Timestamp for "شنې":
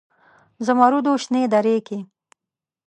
1.23-1.43